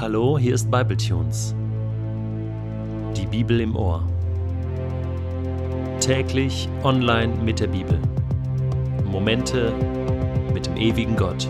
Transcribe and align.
Hallo, 0.00 0.38
hier 0.38 0.54
ist 0.54 0.70
Bibletunes. 0.70 1.54
Die 3.14 3.26
Bibel 3.26 3.60
im 3.60 3.76
Ohr. 3.76 4.02
Täglich 6.00 6.70
online 6.84 7.34
mit 7.44 7.60
der 7.60 7.66
Bibel. 7.66 8.00
Momente 9.04 9.74
mit 10.54 10.64
dem 10.64 10.78
ewigen 10.78 11.16
Gott. 11.16 11.46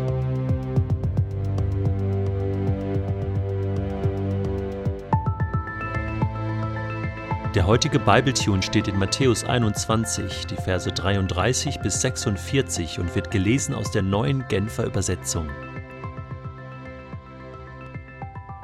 Der 7.54 7.68
heutige 7.68 8.00
Bibletune 8.00 8.62
steht 8.62 8.88
in 8.88 8.98
Matthäus 8.98 9.44
21, 9.44 10.48
die 10.48 10.56
Verse 10.56 10.90
33 10.90 11.78
bis 11.82 12.00
46 12.00 12.98
und 12.98 13.14
wird 13.14 13.30
gelesen 13.30 13.76
aus 13.76 13.92
der 13.92 14.02
neuen 14.02 14.44
Genfer 14.48 14.86
Übersetzung. 14.86 15.48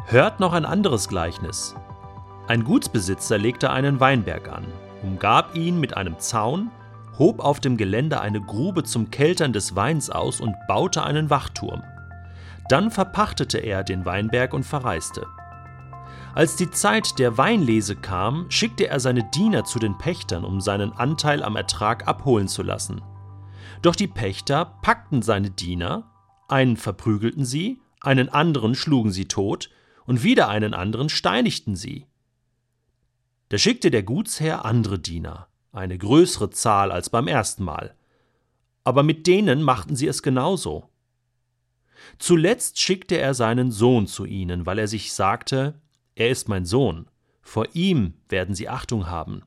Hört 0.09 0.38
noch 0.38 0.52
ein 0.52 0.65
anderes 0.65 1.09
Gleichnis. 1.09 1.74
Ein 2.46 2.62
Gutsbesitzer 2.62 3.38
legte 3.38 3.70
einen 3.70 3.98
Weinberg 3.98 4.48
an, 4.48 4.65
umgab 5.02 5.56
ihn 5.56 5.80
mit 5.80 5.96
einem 5.96 6.20
Zaun, 6.20 6.70
hob 7.19 7.41
auf 7.41 7.59
dem 7.59 7.77
Gelände 7.77 8.20
eine 8.20 8.41
Grube 8.41 8.84
zum 8.84 9.10
Keltern 9.10 9.52
des 9.52 9.74
Weins 9.74 10.09
aus 10.09 10.41
und 10.41 10.55
baute 10.69 11.02
einen 11.02 11.29
Wachturm. 11.29 11.82
Dann 12.69 12.92
verpachtete 12.92 13.59
er 13.59 13.82
den 13.82 14.05
Weinberg 14.05 14.55
und 14.55 14.62
verreiste. 14.62 15.27
Als 16.37 16.54
die 16.54 16.70
Zeit 16.70 17.18
der 17.18 17.37
Weinlese 17.37 17.96
kam, 17.96 18.48
schickte 18.48 18.87
er 18.87 19.01
seine 19.01 19.24
Diener 19.34 19.65
zu 19.65 19.80
den 19.80 19.98
Pächtern, 19.98 20.45
um 20.45 20.60
seinen 20.60 20.93
Anteil 20.93 21.43
am 21.43 21.57
Ertrag 21.57 22.07
abholen 22.07 22.46
zu 22.46 22.62
lassen. 22.62 23.02
Doch 23.82 23.96
die 23.96 24.07
Pächter 24.07 24.77
packten 24.82 25.23
seine 25.23 25.51
Diener, 25.51 26.04
einen 26.46 26.77
verprügelten 26.77 27.45
sie, 27.45 27.80
einen 28.01 28.29
anderen 28.29 28.77
schlugen 28.77 29.10
sie 29.10 29.27
tot, 29.27 29.68
und 30.06 30.23
wieder 30.23 30.48
einen 30.48 30.74
anderen 30.74 31.09
steinigten 31.09 31.76
sie. 31.76 32.07
Da 33.49 33.59
schickte 33.59 33.90
der 33.90 34.02
Gutsherr 34.02 34.65
andere 34.65 34.98
Diener, 34.98 35.48
eine 35.73 35.98
größere 35.98 36.51
Zahl 36.51 36.90
als 36.90 37.10
beim 37.10 37.29
ersten 37.29 37.65
Mal, 37.65 37.95
aber 38.85 39.02
mit 39.02 39.26
denen 39.26 39.63
machten 39.63 39.96
sie 39.96 40.07
es 40.07 40.23
genauso. 40.23 40.88
Zuletzt 42.18 42.79
schickte 42.79 43.18
er 43.18 43.35
seinen 43.35 43.73
Sohn 43.73 44.07
zu 44.07 44.24
ihnen, 44.24 44.66
weil 44.66 44.79
er 44.79 44.88
sich 44.88 45.13
sagte, 45.13 45.80
er 46.15 46.30
ist 46.30 46.48
mein 46.48 46.65
Sohn, 46.65 47.09
vor 47.43 47.68
ihm 47.74 48.15
werden 48.29 48.54
sie 48.54 48.68
Achtung 48.68 49.09
haben. 49.09 49.43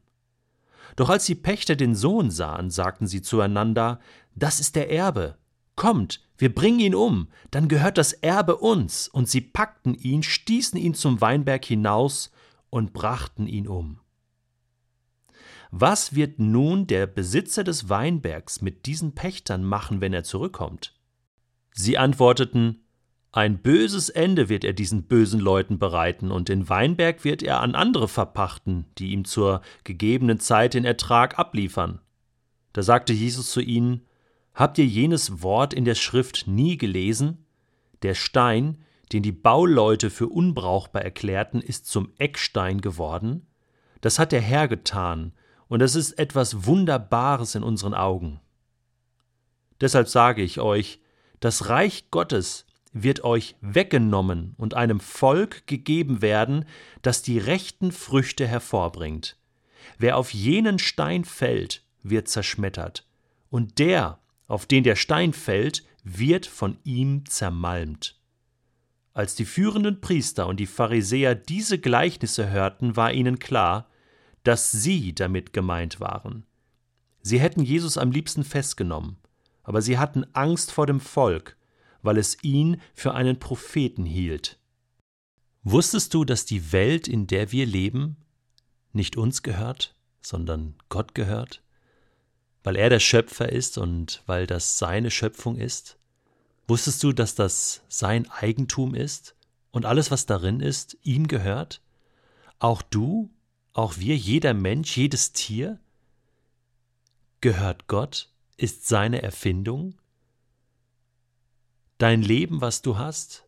Doch 0.96 1.10
als 1.10 1.26
die 1.26 1.36
Pächter 1.36 1.76
den 1.76 1.96
Sohn 1.96 2.32
sahen, 2.32 2.70
sagten 2.70 3.08
sie 3.08 3.22
zueinander, 3.22 4.00
das 4.36 4.60
ist 4.60 4.76
der 4.76 4.92
Erbe, 4.92 5.38
Kommt, 5.80 6.20
wir 6.40 6.56
bringen 6.56 6.80
ihn 6.80 6.95
um, 6.95 7.28
dann 7.52 7.68
gehört 7.68 7.98
das 7.98 8.14
Erbe 8.14 8.56
uns. 8.56 9.09
Und 9.09 9.28
sie 9.28 9.42
packten 9.42 9.94
ihn, 9.94 10.23
stießen 10.23 10.80
ihn 10.80 10.94
zum 10.94 11.20
Weinberg 11.20 11.66
hinaus 11.66 12.32
und 12.70 12.94
brachten 12.94 13.45
ihn 13.45 13.68
um. 13.68 14.00
Was 15.70 16.16
wird 16.16 16.40
nun 16.40 16.88
der 16.88 17.06
Besitzer 17.08 17.66
des 17.66 17.90
Weinbergs 17.90 18.62
mit 18.62 18.86
diesen 18.86 19.14
Pächtern 19.14 19.66
machen, 19.66 20.00
wenn 20.00 20.14
er 20.14 20.23
zurückkommt? 20.23 20.95
Sie 21.73 21.98
antworteten, 21.98 22.86
ein 23.32 23.62
böses 23.62 24.10
Ende 24.10 24.50
wird 24.50 24.64
er 24.64 24.73
diesen 24.73 25.04
bösen 25.04 25.42
Leuten 25.42 25.78
bereiten, 25.78 26.32
und 26.32 26.48
den 26.48 26.70
Weinberg 26.70 27.26
wird 27.26 27.44
er 27.44 27.60
an 27.60 27.76
andere 27.76 28.08
verpachten, 28.08 28.86
die 28.98 29.12
ihm 29.12 29.26
zur 29.26 29.62
gegebenen 29.84 30.40
Zeit 30.40 30.73
den 30.73 30.86
Ertrag 30.86 31.38
abliefern. 31.38 32.00
Da 32.73 32.82
sagte 32.82 33.14
Jesus 33.14 33.52
zu 33.52 33.60
ihnen, 33.62 34.08
Habt 34.60 34.78
ihr 34.78 34.86
jenes 34.86 35.42
Wort 35.42 35.74
in 35.74 35.86
der 35.86 35.96
Schrift 35.96 36.46
nie 36.46 36.78
gelesen? 36.78 37.46
Der 38.02 38.14
Stein, 38.14 38.84
den 39.14 39.24
die 39.24 39.32
Bauleute 39.32 40.10
für 40.10 40.28
unbrauchbar 40.28 41.02
erklärten, 41.02 41.62
ist 41.62 41.88
zum 41.88 42.12
Eckstein 42.18 42.82
geworden? 42.82 43.48
Das 44.02 44.20
hat 44.20 44.34
der 44.34 44.42
Herr 44.42 44.68
getan, 44.68 45.32
und 45.70 45.82
es 45.82 45.95
ist 45.95 46.20
etwas 46.20 46.66
Wunderbares 46.66 47.56
in 47.56 47.64
unseren 47.64 47.94
Augen. 47.94 48.42
Deshalb 49.80 50.10
sage 50.10 50.42
ich 50.42 50.60
euch, 50.60 51.00
das 51.39 51.70
Reich 51.70 52.12
Gottes 52.12 52.66
wird 52.92 53.23
euch 53.23 53.56
weggenommen 53.62 54.56
und 54.58 54.73
einem 54.73 55.00
Volk 55.00 55.67
gegeben 55.67 56.22
werden, 56.22 56.66
das 57.02 57.22
die 57.22 57.38
rechten 57.38 57.94
Früchte 57.94 58.45
hervorbringt. 58.45 59.38
Wer 59.98 60.17
auf 60.17 60.33
jenen 60.33 60.80
Stein 60.80 61.23
fällt, 61.23 61.86
wird 62.04 62.28
zerschmettert, 62.28 63.08
und 63.50 63.80
der, 63.80 64.20
auf 64.49 64.65
den 64.65 64.83
der 64.83 64.98
Stein 64.98 65.32
fällt, 65.32 65.86
wird 66.04 66.45
von 66.45 66.77
ihm 66.83 67.26
zermalmt. 67.26 68.20
Als 69.14 69.36
die 69.36 69.45
führenden 69.45 70.02
Priester 70.02 70.48
und 70.48 70.60
die 70.60 70.65
Pharisäer 70.65 71.36
diese 71.36 71.80
Gleichnisse 71.80 72.49
hörten, 72.49 72.95
war 72.95 73.14
ihnen 73.14 73.39
klar, 73.39 73.88
dass 74.43 74.71
sie 74.71 75.14
damit 75.14 75.54
gemeint 75.54 75.99
waren. 75.99 76.45
Sie 77.21 77.39
hätten 77.39 77.61
Jesus 77.61 77.98
am 77.98 78.11
liebsten 78.11 78.43
festgenommen, 78.43 79.17
aber 79.64 79.82
sie 79.82 79.98
hatten 79.98 80.26
Angst 80.33 80.71
vor 80.71 80.88
dem 80.88 80.99
Volk, 80.99 81.55
weil 82.02 82.17
es 82.17 82.38
ihn 82.43 82.82
für 82.93 83.14
einen 83.14 83.39
Propheten 83.39 84.05
hielt. 84.05 84.58
Wusstest 85.64 86.14
du, 86.14 86.26
dass 86.26 86.45
die 86.45 86.71
Welt, 86.71 87.08
in 87.08 87.27
der 87.27 87.52
wir 87.52 87.65
leben, 87.65 88.17
nicht 88.93 89.17
uns 89.17 89.43
gehört, 89.43 89.95
sondern 90.21 90.76
Gott 90.88 91.14
gehört? 91.14 91.61
Weil 92.64 92.75
er 92.75 92.89
der 92.89 92.99
Schöpfer 92.99 93.52
ist 93.52 93.77
und 93.77 94.23
weil 94.25 94.47
das 94.47 94.77
seine 94.77 95.11
Schöpfung 95.11 95.58
ist? 95.58 95.97
Wusstest 96.67 97.03
du, 97.03 97.14
dass 97.14 97.36
das 97.36 97.81
sein 97.87 98.30
Eigentum 98.30 98.93
ist 98.93 99.36
und 99.71 99.86
alles, 99.86 100.11
was 100.11 100.25
darin 100.25 100.59
ist, 100.59 100.97
ihm 101.03 101.27
gehört? 101.27 101.81
Auch 102.59 102.81
du, 102.81 103.30
auch 103.73 103.97
wir, 103.97 104.15
jeder 104.15 104.53
Mensch, 104.53 104.95
jedes 104.97 105.31
Tier? 105.31 105.80
Gehört 107.42 107.87
Gott, 107.87 108.30
ist 108.58 108.87
seine 108.87 109.21
Erfindung? 109.21 109.95
Dein 111.97 112.21
Leben, 112.21 112.61
was 112.61 112.81
du 112.81 112.97
hast, 112.97 113.45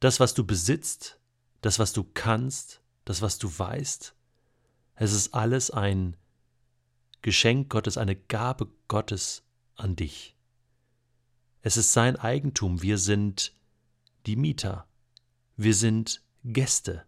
das, 0.00 0.20
was 0.20 0.34
du 0.34 0.44
besitzt, 0.44 1.18
das, 1.60 1.78
was 1.78 1.92
du 1.92 2.04
kannst, 2.14 2.80
das, 3.04 3.22
was 3.22 3.38
du 3.38 3.50
weißt, 3.56 4.14
es 4.94 5.12
ist 5.12 5.34
alles 5.34 5.70
ein 5.70 6.16
Geschenk 7.22 7.70
Gottes, 7.70 7.98
eine 7.98 8.16
Gabe 8.16 8.68
Gottes 8.86 9.44
an 9.74 9.96
dich. 9.96 10.34
Es 11.62 11.76
ist 11.76 11.92
sein 11.92 12.16
Eigentum, 12.16 12.82
wir 12.82 12.98
sind 12.98 13.54
die 14.26 14.36
Mieter, 14.36 14.86
wir 15.56 15.74
sind 15.74 16.22
Gäste. 16.44 17.04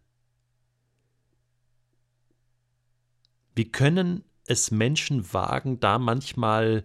Wie 3.54 3.70
können 3.70 4.25
es 4.47 4.70
Menschen 4.70 5.32
wagen, 5.32 5.81
da 5.81 5.99
manchmal 5.99 6.84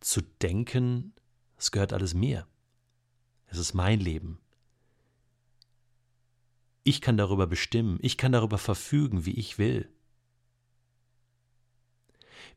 zu 0.00 0.20
denken, 0.20 1.14
es 1.56 1.70
gehört 1.70 1.92
alles 1.92 2.14
mir, 2.14 2.46
es 3.46 3.58
ist 3.58 3.74
mein 3.74 4.00
Leben. 4.00 4.38
Ich 6.84 7.00
kann 7.00 7.16
darüber 7.16 7.46
bestimmen, 7.46 7.98
ich 8.02 8.16
kann 8.16 8.32
darüber 8.32 8.58
verfügen, 8.58 9.26
wie 9.26 9.34
ich 9.34 9.58
will. 9.58 9.88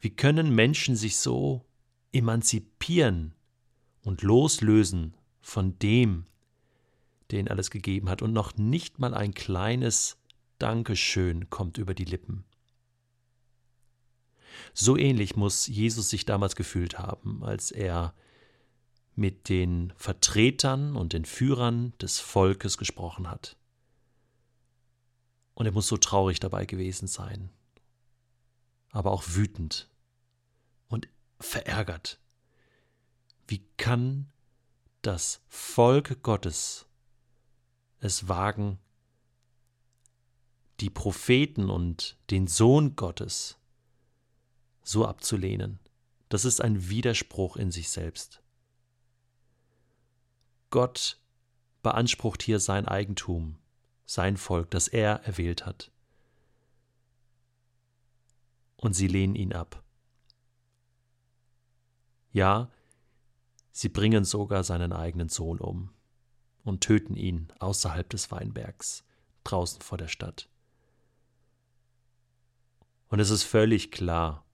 Wie 0.01 0.09
können 0.09 0.53
Menschen 0.53 0.95
sich 0.95 1.17
so 1.17 1.63
emanzipieren 2.11 3.35
und 4.01 4.23
loslösen 4.23 5.13
von 5.41 5.77
dem, 5.77 6.25
der 7.29 7.39
ihnen 7.39 7.47
alles 7.49 7.69
gegeben 7.69 8.09
hat, 8.09 8.23
und 8.23 8.33
noch 8.33 8.57
nicht 8.57 8.97
mal 8.97 9.13
ein 9.13 9.35
kleines 9.35 10.17
Dankeschön 10.57 11.51
kommt 11.51 11.77
über 11.77 11.93
die 11.93 12.05
Lippen. 12.05 12.43
So 14.73 14.97
ähnlich 14.97 15.35
muss 15.35 15.67
Jesus 15.67 16.09
sich 16.09 16.25
damals 16.25 16.55
gefühlt 16.55 16.97
haben, 16.97 17.43
als 17.43 17.69
er 17.71 18.15
mit 19.15 19.49
den 19.49 19.93
Vertretern 19.97 20.95
und 20.95 21.13
den 21.13 21.25
Führern 21.25 21.93
des 21.99 22.19
Volkes 22.19 22.77
gesprochen 22.79 23.29
hat. 23.29 23.55
Und 25.53 25.67
er 25.67 25.71
muss 25.71 25.87
so 25.87 25.97
traurig 25.97 26.39
dabei 26.39 26.65
gewesen 26.65 27.07
sein, 27.07 27.51
aber 28.89 29.11
auch 29.11 29.23
wütend 29.27 29.90
verärgert. 31.41 32.19
Wie 33.47 33.63
kann 33.77 34.31
das 35.01 35.41
Volk 35.49 36.23
Gottes 36.23 36.85
es 37.99 38.27
wagen, 38.27 38.79
die 40.79 40.89
Propheten 40.89 41.69
und 41.69 42.17
den 42.29 42.47
Sohn 42.47 42.95
Gottes 42.95 43.57
so 44.83 45.05
abzulehnen? 45.05 45.79
Das 46.29 46.45
ist 46.45 46.61
ein 46.61 46.89
Widerspruch 46.89 47.57
in 47.57 47.71
sich 47.71 47.89
selbst. 47.89 48.41
Gott 50.69 51.19
beansprucht 51.83 52.41
hier 52.41 52.59
sein 52.59 52.87
Eigentum, 52.87 53.57
sein 54.05 54.37
Volk, 54.37 54.71
das 54.71 54.87
er 54.87 55.23
erwählt 55.25 55.65
hat. 55.65 55.91
Und 58.77 58.93
sie 58.93 59.07
lehnen 59.07 59.35
ihn 59.35 59.53
ab. 59.53 59.83
Ja, 62.31 62.69
sie 63.71 63.89
bringen 63.89 64.23
sogar 64.23 64.63
seinen 64.63 64.93
eigenen 64.93 65.29
Sohn 65.29 65.59
um. 65.59 65.89
und 66.63 66.81
töten 66.81 67.15
ihn 67.15 67.51
außerhalb 67.57 68.07
des 68.09 68.31
Weinbergs, 68.31 69.03
draußen 69.43 69.81
vor 69.81 69.97
der 69.97 70.07
Stadt. 70.07 70.47
Und 73.07 73.19
es 73.19 73.31
ist 73.31 73.43
völlig 73.43 73.91
klar, 73.91 74.45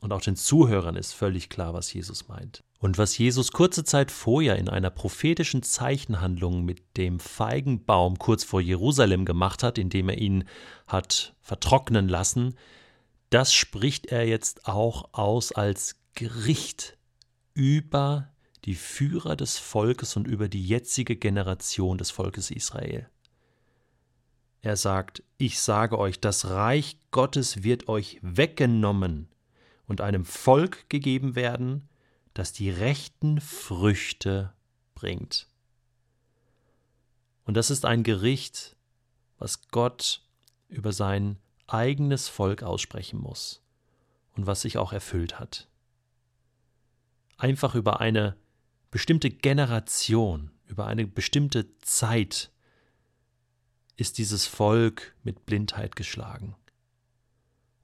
und 0.00 0.12
auch 0.12 0.20
den 0.20 0.36
Zuhörern 0.36 0.96
ist 0.96 1.12
völlig 1.12 1.48
klar, 1.48 1.74
was 1.74 1.92
Jesus 1.92 2.28
meint. 2.28 2.62
Und 2.78 2.98
was 2.98 3.18
Jesus 3.18 3.50
kurze 3.50 3.82
Zeit 3.82 4.12
vorher 4.12 4.56
in 4.56 4.68
einer 4.68 4.90
prophetischen 4.90 5.64
Zeichenhandlung 5.64 6.64
mit 6.64 6.96
dem 6.96 7.18
Feigenbaum 7.18 8.18
kurz 8.18 8.44
vor 8.44 8.60
Jerusalem 8.60 9.24
gemacht 9.24 9.64
hat, 9.64 9.76
indem 9.78 10.08
er 10.08 10.18
ihn 10.18 10.44
hat 10.86 11.34
vertrocknen 11.40 12.08
lassen, 12.08 12.54
das 13.30 13.52
spricht 13.52 14.06
er 14.06 14.26
jetzt 14.26 14.68
auch 14.68 15.12
aus 15.12 15.50
als 15.50 15.96
Gericht 16.18 16.98
über 17.54 18.32
die 18.64 18.74
Führer 18.74 19.36
des 19.36 19.56
Volkes 19.56 20.16
und 20.16 20.26
über 20.26 20.48
die 20.48 20.66
jetzige 20.66 21.14
Generation 21.14 21.96
des 21.96 22.10
Volkes 22.10 22.50
Israel. 22.50 23.08
Er 24.60 24.76
sagt, 24.76 25.22
ich 25.36 25.60
sage 25.60 25.96
euch, 25.96 26.18
das 26.18 26.46
Reich 26.46 26.98
Gottes 27.12 27.62
wird 27.62 27.86
euch 27.86 28.18
weggenommen 28.20 29.28
und 29.86 30.00
einem 30.00 30.24
Volk 30.24 30.90
gegeben 30.90 31.36
werden, 31.36 31.88
das 32.34 32.52
die 32.52 32.70
rechten 32.70 33.40
Früchte 33.40 34.52
bringt. 34.96 35.46
Und 37.44 37.56
das 37.56 37.70
ist 37.70 37.84
ein 37.84 38.02
Gericht, 38.02 38.74
was 39.38 39.68
Gott 39.68 40.26
über 40.68 40.92
sein 40.92 41.38
eigenes 41.68 42.26
Volk 42.26 42.64
aussprechen 42.64 43.20
muss 43.20 43.62
und 44.34 44.48
was 44.48 44.62
sich 44.62 44.78
auch 44.78 44.92
erfüllt 44.92 45.38
hat. 45.38 45.68
Einfach 47.38 47.76
über 47.76 48.00
eine 48.00 48.36
bestimmte 48.90 49.30
Generation, 49.30 50.50
über 50.66 50.86
eine 50.86 51.06
bestimmte 51.06 51.66
Zeit 51.78 52.50
ist 53.96 54.18
dieses 54.18 54.46
Volk 54.46 55.14
mit 55.22 55.46
Blindheit 55.46 55.94
geschlagen. 55.94 56.56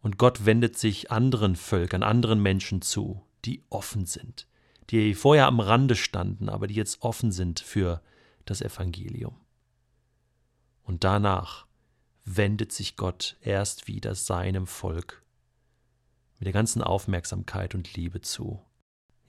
Und 0.00 0.18
Gott 0.18 0.44
wendet 0.44 0.76
sich 0.76 1.12
anderen 1.12 1.54
Völkern, 1.54 2.02
anderen 2.02 2.42
Menschen 2.42 2.82
zu, 2.82 3.24
die 3.44 3.62
offen 3.70 4.06
sind, 4.06 4.48
die 4.90 5.14
vorher 5.14 5.46
am 5.46 5.60
Rande 5.60 5.94
standen, 5.94 6.48
aber 6.48 6.66
die 6.66 6.74
jetzt 6.74 7.02
offen 7.02 7.30
sind 7.30 7.60
für 7.60 8.02
das 8.44 8.60
Evangelium. 8.60 9.40
Und 10.82 11.04
danach 11.04 11.66
wendet 12.24 12.72
sich 12.72 12.96
Gott 12.96 13.36
erst 13.40 13.86
wieder 13.86 14.16
seinem 14.16 14.66
Volk 14.66 15.22
mit 16.38 16.46
der 16.46 16.52
ganzen 16.52 16.82
Aufmerksamkeit 16.82 17.76
und 17.76 17.94
Liebe 17.94 18.20
zu. 18.20 18.60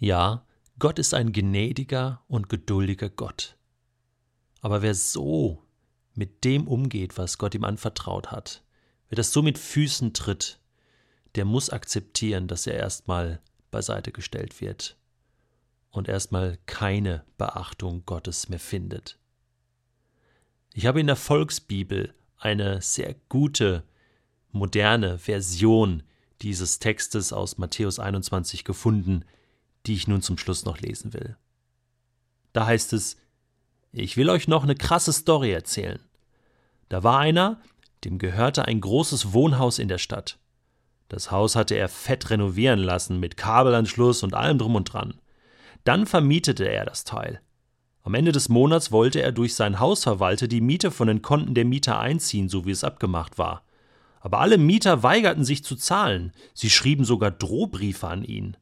Ja, 0.05 0.45
Gott 0.77 0.99
ist 0.99 1.15
ein 1.15 1.31
gnädiger 1.31 2.21
und 2.27 2.47
geduldiger 2.47 3.09
Gott. 3.09 3.57
Aber 4.61 4.83
wer 4.83 4.93
so 4.93 5.63
mit 6.13 6.43
dem 6.43 6.67
umgeht, 6.67 7.17
was 7.17 7.39
Gott 7.39 7.55
ihm 7.55 7.63
anvertraut 7.63 8.29
hat, 8.29 8.63
wer 9.09 9.15
das 9.15 9.33
so 9.33 9.41
mit 9.41 9.57
Füßen 9.57 10.13
tritt, 10.13 10.59
der 11.33 11.43
muss 11.43 11.71
akzeptieren, 11.71 12.47
dass 12.47 12.67
er 12.67 12.75
erstmal 12.75 13.41
beiseite 13.71 14.11
gestellt 14.11 14.61
wird 14.61 14.95
und 15.89 16.07
erstmal 16.07 16.59
keine 16.67 17.25
Beachtung 17.39 18.05
Gottes 18.05 18.47
mehr 18.47 18.59
findet. 18.59 19.17
Ich 20.75 20.85
habe 20.85 20.99
in 20.99 21.07
der 21.07 21.15
Volksbibel 21.15 22.13
eine 22.37 22.79
sehr 22.79 23.15
gute, 23.27 23.83
moderne 24.51 25.17
Version 25.17 26.03
dieses 26.43 26.77
Textes 26.77 27.33
aus 27.33 27.57
Matthäus 27.57 27.97
21 27.97 28.65
gefunden, 28.65 29.25
die 29.87 29.95
ich 29.95 30.07
nun 30.07 30.21
zum 30.21 30.37
Schluss 30.37 30.65
noch 30.65 30.79
lesen 30.79 31.13
will. 31.13 31.37
Da 32.53 32.65
heißt 32.65 32.93
es, 32.93 33.17
ich 33.91 34.17
will 34.17 34.29
euch 34.29 34.47
noch 34.47 34.63
eine 34.63 34.75
krasse 34.75 35.13
Story 35.13 35.51
erzählen. 35.51 35.99
Da 36.89 37.03
war 37.03 37.19
einer, 37.19 37.61
dem 38.03 38.17
gehörte 38.17 38.65
ein 38.65 38.81
großes 38.81 39.33
Wohnhaus 39.33 39.79
in 39.79 39.87
der 39.87 39.97
Stadt. 39.97 40.37
Das 41.07 41.31
Haus 41.31 41.55
hatte 41.55 41.75
er 41.75 41.87
fett 41.87 42.29
renovieren 42.29 42.79
lassen, 42.79 43.19
mit 43.19 43.37
Kabelanschluss 43.37 44.23
und 44.23 44.33
allem 44.33 44.57
drum 44.57 44.75
und 44.75 44.91
dran. 44.91 45.15
Dann 45.83 46.05
vermietete 46.05 46.65
er 46.67 46.85
das 46.85 47.03
Teil. 47.03 47.41
Am 48.03 48.13
Ende 48.13 48.31
des 48.31 48.49
Monats 48.49 48.91
wollte 48.91 49.21
er 49.21 49.31
durch 49.31 49.55
seinen 49.55 49.79
Hausverwalter 49.79 50.47
die 50.47 50.61
Miete 50.61 50.91
von 50.91 51.07
den 51.07 51.21
Konten 51.21 51.55
der 51.55 51.65
Mieter 51.65 51.99
einziehen, 51.99 52.49
so 52.49 52.65
wie 52.65 52.71
es 52.71 52.83
abgemacht 52.83 53.37
war. 53.37 53.63
Aber 54.19 54.39
alle 54.39 54.57
Mieter 54.57 55.03
weigerten 55.03 55.43
sich 55.43 55.63
zu 55.63 55.75
zahlen, 55.75 56.31
sie 56.53 56.69
schrieben 56.69 57.05
sogar 57.05 57.31
Drohbriefe 57.31 58.07
an 58.07 58.23
ihn. 58.23 58.57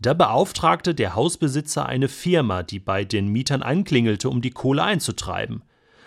Da 0.00 0.14
beauftragte 0.14 0.94
der 0.94 1.16
Hausbesitzer 1.16 1.86
eine 1.86 2.08
Firma, 2.08 2.62
die 2.62 2.78
bei 2.78 3.04
den 3.04 3.28
Mietern 3.28 3.62
anklingelte, 3.62 4.28
um 4.30 4.40
die 4.40 4.52
Kohle 4.52 4.84
einzutreiben. 4.84 5.62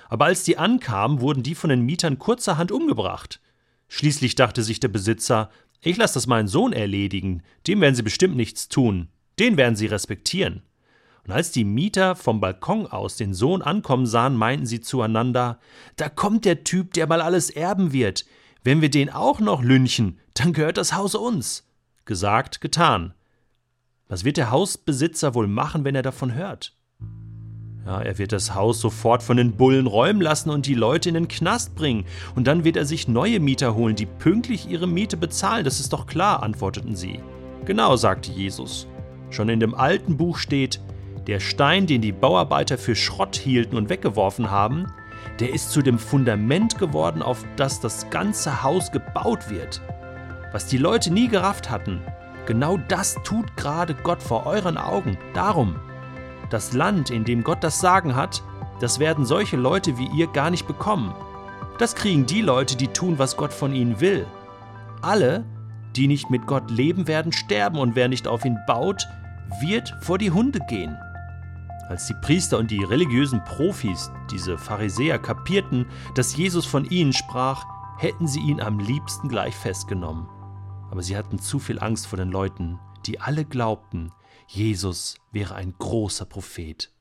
Aber 0.08 0.26
als 0.26 0.44
die 0.44 0.58
ankamen, 0.58 1.20
wurden 1.20 1.44
die 1.44 1.56
von 1.56 1.70
den 1.70 1.82
Mietern 1.82 2.18
kurzerhand 2.18 2.72
umgebracht. 2.72 3.42
Schließlich 3.90 4.36
dachte 4.36 4.64
sich 4.64 4.80
der 4.80 4.88
Besitzer, 4.88 5.50
ich 5.82 5.98
lasse 5.98 6.14
das 6.14 6.28
meinen 6.28 6.48
Sohn 6.48 6.74
erledigen, 6.74 7.44
dem 7.68 7.82
werden 7.82 7.96
sie 7.96 8.04
bestimmt 8.04 8.38
nichts 8.38 8.70
tun, 8.70 9.10
den 9.40 9.58
werden 9.58 9.76
sie 9.76 9.88
respektieren. 9.88 10.62
Und 11.26 11.34
als 11.34 11.52
die 11.52 11.66
Mieter 11.66 12.16
vom 12.16 12.40
Balkon 12.40 12.88
aus 12.88 13.18
den 13.18 13.34
Sohn 13.34 13.62
ankommen 13.62 14.06
sahen, 14.06 14.36
meinten 14.36 14.66
sie 14.66 14.80
zueinander, 14.80 15.60
da 15.98 16.08
kommt 16.08 16.46
der 16.46 16.64
Typ, 16.64 16.94
der 16.94 17.08
mal 17.08 17.22
alles 17.22 17.50
erben 17.50 17.92
wird. 17.92 18.26
Wenn 18.64 18.82
wir 18.82 18.90
den 18.90 19.10
auch 19.10 19.40
noch 19.40 19.62
lynchen, 19.62 20.20
dann 20.34 20.54
gehört 20.54 20.78
das 20.78 20.94
Haus 20.94 21.16
uns. 21.16 21.68
Gesagt, 22.06 22.62
getan. 22.62 23.14
Was 24.12 24.26
wird 24.26 24.36
der 24.36 24.52
Hausbesitzer 24.52 25.36
wohl 25.36 25.48
machen, 25.48 25.86
wenn 25.86 25.96
er 25.96 26.02
davon 26.02 26.34
hört? 26.34 26.74
Ja, 27.86 28.02
er 28.02 28.18
wird 28.18 28.34
das 28.34 28.54
Haus 28.54 28.82
sofort 28.82 29.24
von 29.24 29.38
den 29.38 29.54
Bullen 29.54 29.88
räumen 29.88 30.22
lassen 30.22 30.50
und 30.50 30.66
die 30.66 30.74
Leute 30.74 31.08
in 31.08 31.16
den 31.16 31.30
Knast 31.30 31.76
bringen. 31.76 32.04
Und 32.36 32.46
dann 32.46 32.66
wird 32.66 32.76
er 32.76 32.84
sich 32.84 33.08
neue 33.08 33.40
Mieter 33.40 33.74
holen, 33.74 33.96
die 33.96 34.06
pünktlich 34.06 34.70
ihre 34.70 34.86
Miete 34.86 35.16
bezahlen. 35.16 35.64
Das 35.64 35.80
ist 35.80 35.94
doch 35.94 36.08
klar, 36.08 36.44
antworteten 36.44 36.94
sie. 36.94 37.22
Genau, 37.64 37.96
sagte 37.96 38.34
Jesus. 38.34 38.86
Schon 39.30 39.48
in 39.48 39.62
dem 39.62 39.74
alten 39.74 40.18
Buch 40.18 40.40
steht, 40.40 40.82
der 41.26 41.40
Stein, 41.40 41.88
den 41.88 42.02
die 42.02 42.12
Bauarbeiter 42.12 42.78
für 42.78 42.98
Schrott 42.98 43.38
hielten 43.38 43.78
und 43.78 43.88
weggeworfen 43.88 44.52
haben, 44.52 44.88
der 45.40 45.54
ist 45.54 45.72
zu 45.72 45.82
dem 45.82 45.98
Fundament 45.98 46.78
geworden, 46.78 47.22
auf 47.22 47.46
das 47.56 47.80
das 47.80 48.10
ganze 48.10 48.62
Haus 48.62 48.92
gebaut 48.92 49.50
wird. 49.50 49.80
Was 50.52 50.66
die 50.66 50.80
Leute 50.80 51.14
nie 51.14 51.30
gerafft 51.30 51.70
hatten, 51.70 52.02
genau 52.46 52.78
das 52.78 53.16
tut 53.24 53.56
gerade 53.58 53.96
Gott 53.96 54.22
vor 54.22 54.46
euren 54.46 54.78
Augen. 54.78 55.18
Darum 55.34 55.76
das 56.52 56.74
Land, 56.74 57.10
in 57.10 57.24
dem 57.24 57.44
Gott 57.44 57.64
das 57.64 57.80
Sagen 57.80 58.16
hat, 58.16 58.44
das 58.80 59.00
werden 59.00 59.26
solche 59.26 59.58
Leute 59.58 59.98
wie 59.98 60.08
ihr 60.08 60.28
gar 60.28 60.50
nicht 60.50 60.68
bekommen. 60.68 61.14
Das 61.78 61.96
kriegen 61.96 62.26
die 62.26 62.42
Leute, 62.42 62.76
die 62.76 62.90
tun, 62.90 63.18
was 63.18 63.38
Gott 63.38 63.54
von 63.54 63.74
ihnen 63.74 64.02
will. 64.02 64.28
Alle, 65.02 65.46
die 65.96 66.08
nicht 66.08 66.30
mit 66.30 66.46
Gott 66.46 66.70
leben, 66.70 67.08
werden 67.08 67.32
sterben 67.32 67.80
und 67.80 67.96
wer 67.96 68.08
nicht 68.08 68.28
auf 68.28 68.44
ihn 68.46 68.60
baut, 68.68 69.08
wird 69.62 69.96
vor 70.02 70.18
die 70.18 70.32
Hunde 70.32 70.60
gehen. 70.68 70.98
Als 71.90 72.08
die 72.08 72.16
Priester 72.22 72.58
und 72.58 72.72
die 72.72 72.84
religiösen 72.84 73.44
Profis, 73.44 74.12
diese 74.30 74.58
Pharisäer, 74.58 75.20
kapierten, 75.20 75.86
dass 76.16 76.36
Jesus 76.36 76.66
von 76.66 76.86
ihnen 76.86 77.14
sprach, 77.14 77.66
hätten 77.98 78.28
sie 78.28 78.40
ihn 78.40 78.62
am 78.62 78.80
liebsten 78.80 79.28
gleich 79.28 79.56
festgenommen. 79.56 80.28
Aber 80.92 81.02
sie 81.02 81.18
hatten 81.18 81.40
zu 81.40 81.58
viel 81.58 81.80
Angst 81.80 82.06
vor 82.06 82.18
den 82.18 82.30
Leuten, 82.30 82.78
die 83.06 83.20
alle 83.20 83.46
glaubten, 83.46 84.12
Jesus 84.48 85.16
wäre 85.32 85.56
ein 85.56 85.74
großer 85.80 86.26
Prophet 86.26 86.92